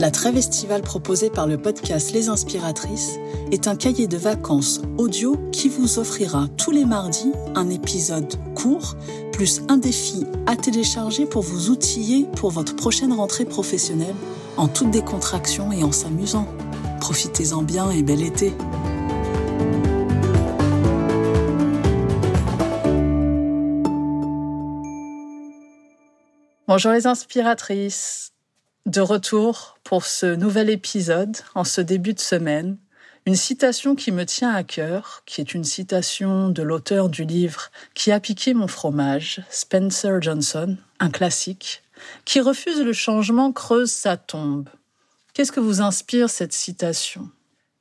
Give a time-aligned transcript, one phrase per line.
[0.00, 3.18] La trêve estivale proposée par le podcast Les Inspiratrices
[3.50, 8.96] est un cahier de vacances audio qui vous offrira tous les mardis un épisode court
[9.32, 14.14] plus un défi à télécharger pour vous outiller pour votre prochaine rentrée professionnelle
[14.56, 16.46] en toute décontraction et en s'amusant.
[17.00, 18.52] Profitez-en bien et bel été.
[26.66, 28.32] Bonjour les inspiratrices
[28.88, 32.78] de retour pour ce nouvel épisode en ce début de semaine.
[33.26, 37.70] Une citation qui me tient à cœur, qui est une citation de l'auteur du livre
[37.92, 41.82] Qui a piqué mon fromage, Spencer Johnson, un classique,
[42.24, 44.70] qui refuse le changement creuse sa tombe.
[45.34, 47.28] Qu'est-ce que vous inspire cette citation?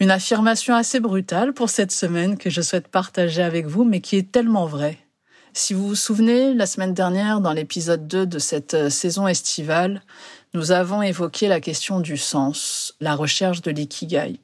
[0.00, 4.16] Une affirmation assez brutale pour cette semaine que je souhaite partager avec vous, mais qui
[4.16, 4.98] est tellement vraie.
[5.52, 10.02] Si vous vous souvenez, la semaine dernière, dans l'épisode 2 de cette euh, saison estivale,
[10.54, 14.38] nous avons évoqué la question du sens, la recherche de l'ikigai.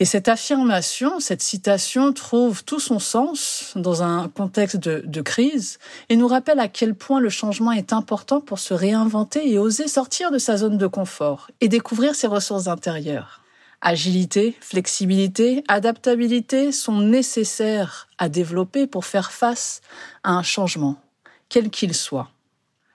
[0.00, 5.78] Et cette affirmation, cette citation trouve tout son sens dans un contexte de, de, crise
[6.08, 9.86] et nous rappelle à quel point le changement est important pour se réinventer et oser
[9.86, 13.41] sortir de sa zone de confort et découvrir ses ressources intérieures.
[13.84, 19.80] Agilité, flexibilité, adaptabilité sont nécessaires à développer pour faire face
[20.22, 21.02] à un changement,
[21.48, 22.30] quel qu'il soit.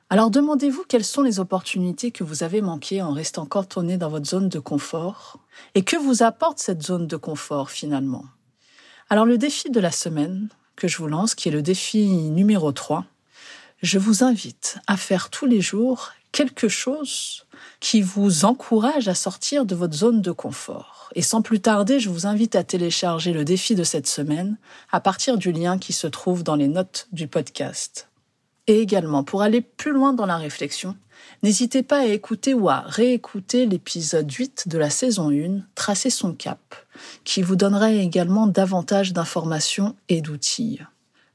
[0.10, 4.28] Alors demandez-vous quelles sont les opportunités que vous avez manquées en restant cantonné dans votre
[4.28, 5.40] zone de confort
[5.76, 8.24] et que vous apporte cette zone de confort finalement?
[9.10, 12.72] Alors le défi de la semaine que je vous lance, qui est le défi numéro
[12.72, 13.04] 3,
[13.82, 17.46] je vous invite à faire tous les jours quelque chose
[17.80, 21.10] qui vous encourage à sortir de votre zone de confort.
[21.16, 24.58] Et sans plus tarder, je vous invite à télécharger le défi de cette semaine
[24.92, 28.10] à partir du lien qui se trouve dans les notes du podcast.
[28.68, 30.98] Et également, pour aller plus loin dans la réflexion,
[31.42, 36.34] n'hésitez pas à écouter ou à réécouter l'épisode 8 de la saison 1, Tracer son
[36.34, 36.76] cap,
[37.24, 40.80] qui vous donnerait également davantage d'informations et d'outils.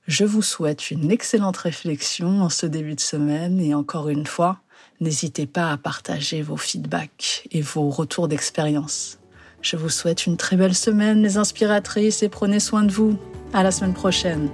[0.07, 4.61] Je vous souhaite une excellente réflexion en ce début de semaine et encore une fois,
[5.03, 9.19] n'hésitez pas à partager vos feedbacks et vos retours d'expérience.
[9.61, 13.19] Je vous souhaite une très belle semaine les inspiratrices et prenez soin de vous.
[13.53, 14.49] À la semaine prochaine.